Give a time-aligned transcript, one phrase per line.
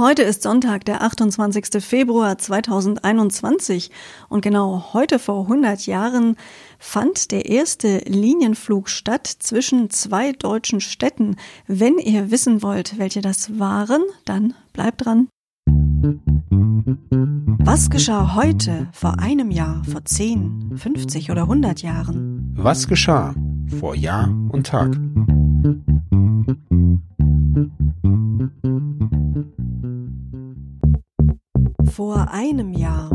[0.00, 1.84] Heute ist Sonntag, der 28.
[1.84, 3.90] Februar 2021
[4.30, 6.36] und genau heute vor 100 Jahren
[6.78, 11.36] fand der erste Linienflug statt zwischen zwei deutschen Städten.
[11.66, 15.28] Wenn ihr wissen wollt, welche das waren, dann bleibt dran.
[17.58, 22.54] Was geschah heute, vor einem Jahr, vor 10, 50 oder 100 Jahren?
[22.56, 23.34] Was geschah
[23.78, 24.96] vor Jahr und Tag?
[32.00, 33.10] Vor einem Jahr.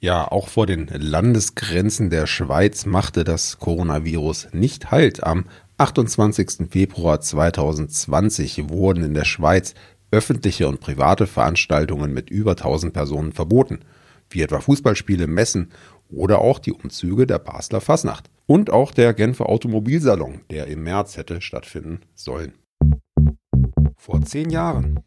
[0.00, 5.22] Ja, auch vor den Landesgrenzen der Schweiz machte das Coronavirus nicht Halt.
[5.22, 5.44] Am
[5.76, 6.70] 28.
[6.70, 9.74] Februar 2020 wurden in der Schweiz
[10.10, 13.80] öffentliche und private Veranstaltungen mit über 1000 Personen verboten,
[14.30, 15.70] wie etwa Fußballspiele, Messen
[16.08, 21.18] oder auch die Umzüge der Basler Fasnacht und auch der Genfer Automobilsalon, der im März
[21.18, 22.54] hätte stattfinden sollen.
[23.94, 25.00] Vor zehn Jahren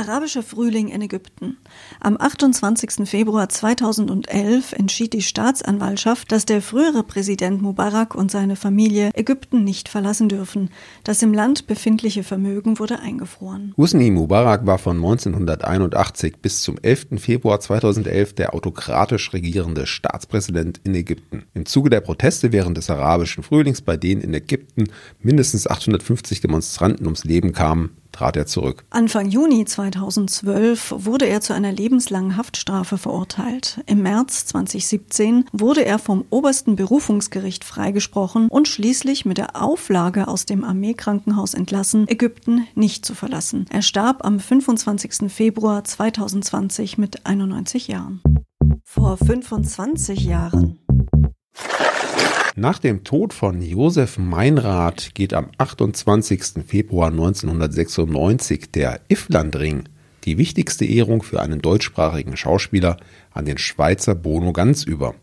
[0.00, 1.58] Arabischer Frühling in Ägypten.
[2.00, 3.06] Am 28.
[3.06, 9.90] Februar 2011 entschied die Staatsanwaltschaft, dass der frühere Präsident Mubarak und seine Familie Ägypten nicht
[9.90, 10.70] verlassen dürfen.
[11.04, 13.74] Das im Land befindliche Vermögen wurde eingefroren.
[13.76, 17.20] Husni Mubarak war von 1981 bis zum 11.
[17.20, 21.44] Februar 2011 der autokratisch regierende Staatspräsident in Ägypten.
[21.52, 24.84] Im Zuge der Proteste während des arabischen Frühlings, bei denen in Ägypten
[25.20, 28.84] mindestens 850 Demonstranten ums Leben kamen, trat er zurück.
[28.90, 33.80] Anfang Juni 2012 wurde er zu einer lebenslangen Haftstrafe verurteilt.
[33.86, 40.46] Im März 2017 wurde er vom obersten Berufungsgericht freigesprochen und schließlich mit der Auflage aus
[40.46, 43.66] dem Armeekrankenhaus entlassen, Ägypten nicht zu verlassen.
[43.70, 45.32] Er starb am 25.
[45.32, 48.20] Februar 2020 mit 91 Jahren.
[48.84, 50.78] Vor 25 Jahren.
[52.56, 56.64] Nach dem Tod von Josef Meinrad geht am 28.
[56.66, 59.84] Februar 1996 der Ifflandring,
[60.24, 62.96] die wichtigste Ehrung für einen deutschsprachigen Schauspieler,
[63.30, 65.14] an den Schweizer Bono Ganz über.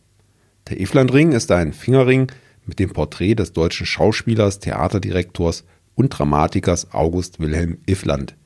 [0.70, 2.32] Der Ifflandring ist ein Fingerring
[2.66, 5.66] mit dem Porträt des deutschen Schauspielers, Theaterdirektors
[5.96, 8.38] und Dramatikers August Wilhelm Iffland.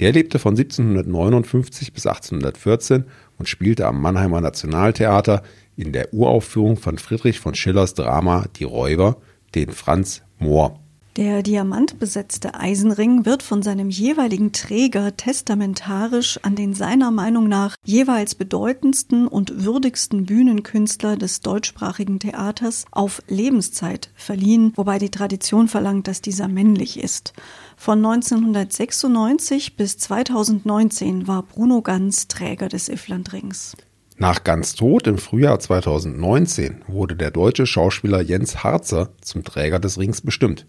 [0.00, 3.04] Der lebte von 1759 bis 1814
[3.38, 5.42] und spielte am Mannheimer Nationaltheater
[5.76, 9.16] in der Uraufführung von Friedrich von Schillers Drama Die Räuber
[9.54, 10.80] den Franz Mohr.
[11.16, 18.34] Der diamantbesetzte Eisenring wird von seinem jeweiligen Träger testamentarisch an den seiner Meinung nach jeweils
[18.34, 26.20] bedeutendsten und würdigsten Bühnenkünstler des deutschsprachigen Theaters auf Lebenszeit verliehen, wobei die Tradition verlangt, dass
[26.20, 27.32] dieser männlich ist.
[27.78, 33.74] Von 1996 bis 2019 war Bruno Ganz Träger des Ifflandrings.
[34.18, 39.98] Nach Ganz Tod im Frühjahr 2019 wurde der deutsche Schauspieler Jens Harzer zum Träger des
[39.98, 40.66] Rings bestimmt.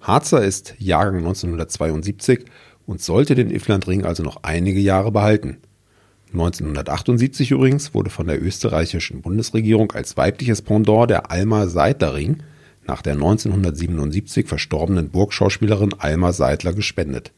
[0.00, 2.44] Harzer ist Jahrgang 1972
[2.86, 5.56] und sollte den Ifflandring also noch einige Jahre behalten.
[6.32, 12.44] 1978 übrigens wurde von der österreichischen Bundesregierung als weibliches Pendant der Alma Seidler Ring
[12.86, 17.32] nach der 1977 verstorbenen Burgschauspielerin Alma Seidler gespendet.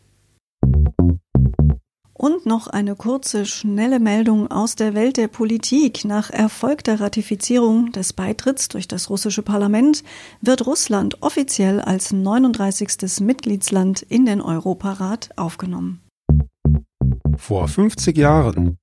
[2.18, 6.06] Und noch eine kurze, schnelle Meldung aus der Welt der Politik.
[6.06, 10.02] Nach erfolgter Ratifizierung des Beitritts durch das russische Parlament
[10.40, 13.20] wird Russland offiziell als 39.
[13.20, 16.00] Mitgliedsland in den Europarat aufgenommen.
[17.36, 18.78] Vor 50 Jahren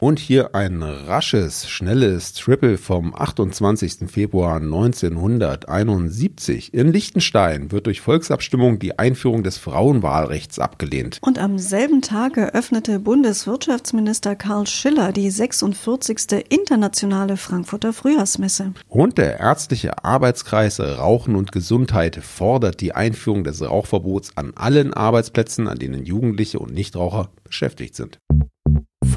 [0.00, 4.10] und hier ein rasches, schnelles Triple vom 28.
[4.10, 6.72] Februar 1971.
[6.74, 11.18] In Liechtenstein wird durch Volksabstimmung die Einführung des Frauenwahlrechts abgelehnt.
[11.22, 16.44] Und am selben Tag eröffnete Bundeswirtschaftsminister Karl Schiller die 46.
[16.48, 18.72] internationale Frankfurter Frühjahrsmesse.
[18.88, 25.68] Und der ärztliche Arbeitskreis Rauchen und Gesundheit fordert die Einführung des Rauchverbots an allen Arbeitsplätzen,
[25.68, 28.18] an denen Jugendliche und Nichtraucher beschäftigt sind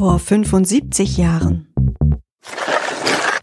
[0.01, 1.67] vor 75 Jahren.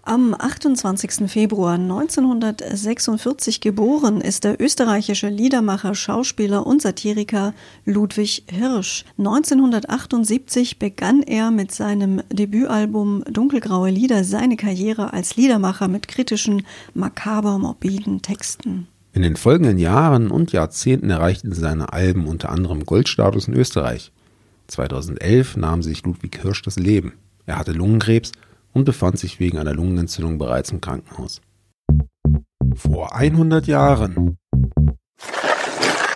[0.03, 1.31] Am 28.
[1.31, 7.55] Februar 1946 geboren ist der österreichische Liedermacher, Schauspieler und Satiriker
[7.85, 9.05] Ludwig Hirsch.
[9.19, 17.61] 1978 begann er mit seinem Debütalbum Dunkelgraue Lieder seine Karriere als Liedermacher mit kritischen, makaber,
[17.61, 18.89] morbiden Texten.
[19.13, 24.11] In den folgenden Jahren und Jahrzehnten erreichten seine Alben unter anderem Goldstatus in Österreich.
[24.69, 27.15] 2011 nahm sich Ludwig Hirsch das Leben.
[27.47, 28.33] Er hatte Lungenkrebs
[28.73, 31.41] und befand sich wegen einer Lungenentzündung bereits im Krankenhaus.
[32.75, 34.37] Vor 100 Jahren.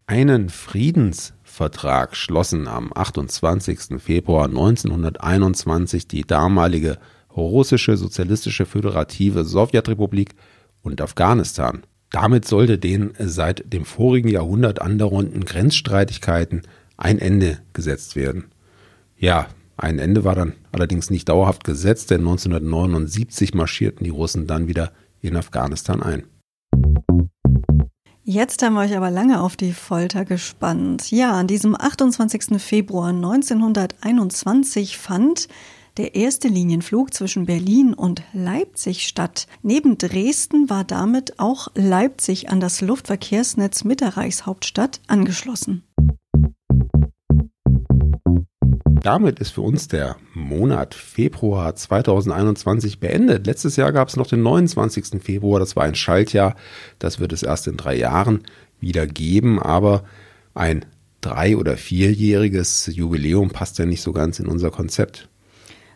[0.06, 3.99] Einen Friedensvertrag schlossen am 28.
[3.99, 6.98] Februar 1921 die damalige
[7.34, 10.34] russische sozialistische föderative Sowjetrepublik
[10.82, 11.82] und Afghanistan.
[12.10, 16.62] Damit sollte den seit dem vorigen Jahrhundert andauernden Grenzstreitigkeiten
[17.02, 18.44] ein Ende gesetzt werden.
[19.16, 24.69] Ja, ein Ende war dann allerdings nicht dauerhaft gesetzt, denn 1979 marschierten die Russen dann
[24.69, 26.25] wieder in Afghanistan ein.
[28.25, 31.10] Jetzt haben wir euch aber lange auf die Folter gespannt.
[31.10, 32.62] Ja, an diesem 28.
[32.62, 35.48] Februar 1921 fand
[35.96, 39.48] der erste Linienflug zwischen Berlin und Leipzig statt.
[39.62, 45.82] Neben Dresden war damit auch Leipzig an das Luftverkehrsnetz mit der Reichshauptstadt angeschlossen.
[49.02, 53.49] Damit ist für uns der Monat Februar 2021 beendet.
[53.49, 55.20] Letztes Jahr gab es noch den 29.
[55.20, 56.54] Februar, das war ein Schaltjahr.
[57.00, 58.43] Das wird es erst in drei Jahren
[58.78, 60.04] wieder geben, aber
[60.54, 60.84] ein
[61.20, 65.28] drei- oder vierjähriges Jubiläum passt ja nicht so ganz in unser Konzept.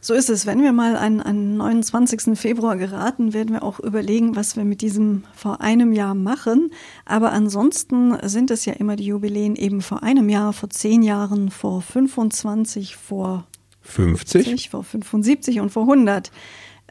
[0.07, 0.47] So ist es.
[0.47, 2.39] Wenn wir mal an, an 29.
[2.39, 6.71] Februar geraten, werden wir auch überlegen, was wir mit diesem vor einem Jahr machen.
[7.05, 11.51] Aber ansonsten sind es ja immer die Jubiläen eben vor einem Jahr, vor zehn Jahren,
[11.51, 13.49] vor 25, vor
[13.81, 16.31] 50, 50 vor 75 und vor 100.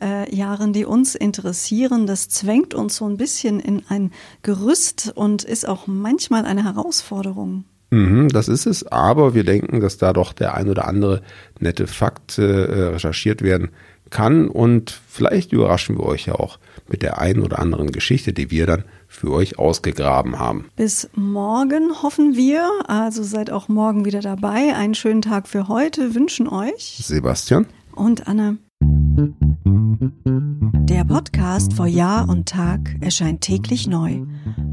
[0.01, 2.07] Äh, Jahren, die uns interessieren.
[2.07, 4.11] Das zwängt uns so ein bisschen in ein
[4.41, 7.63] Gerüst und ist auch manchmal eine Herausforderung.
[7.95, 11.21] Mhm, das ist es, aber wir denken, dass da doch der ein oder andere
[11.59, 13.69] nette Fakt äh, recherchiert werden
[14.09, 18.51] kann und vielleicht überraschen wir euch ja auch mit der einen oder anderen Geschichte, die
[18.51, 20.65] wir dann für euch ausgegraben haben.
[20.75, 24.75] Bis morgen hoffen wir, also seid auch morgen wieder dabei.
[24.75, 27.65] Einen schönen Tag für heute wünschen euch Sebastian
[27.95, 28.57] und Anne.
[30.89, 34.21] Der Podcast vor Jahr und Tag erscheint täglich neu.